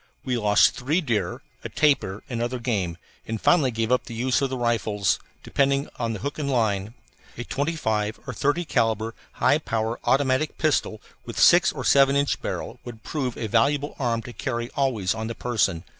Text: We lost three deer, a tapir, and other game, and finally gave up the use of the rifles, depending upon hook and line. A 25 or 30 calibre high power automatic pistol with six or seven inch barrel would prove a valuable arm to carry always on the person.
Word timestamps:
We 0.25 0.35
lost 0.35 0.71
three 0.73 0.99
deer, 0.99 1.43
a 1.63 1.69
tapir, 1.69 2.23
and 2.27 2.41
other 2.41 2.57
game, 2.57 2.97
and 3.27 3.39
finally 3.39 3.69
gave 3.69 3.91
up 3.91 4.05
the 4.05 4.15
use 4.15 4.41
of 4.41 4.49
the 4.49 4.57
rifles, 4.57 5.19
depending 5.43 5.85
upon 5.93 6.15
hook 6.15 6.39
and 6.39 6.49
line. 6.49 6.95
A 7.37 7.43
25 7.43 8.19
or 8.25 8.33
30 8.33 8.65
calibre 8.65 9.13
high 9.33 9.59
power 9.59 9.99
automatic 10.05 10.57
pistol 10.57 11.03
with 11.23 11.37
six 11.39 11.71
or 11.71 11.85
seven 11.85 12.15
inch 12.15 12.41
barrel 12.41 12.79
would 12.83 13.03
prove 13.03 13.37
a 13.37 13.45
valuable 13.45 13.95
arm 13.99 14.23
to 14.23 14.33
carry 14.33 14.71
always 14.75 15.13
on 15.13 15.27
the 15.27 15.35
person. 15.35 15.83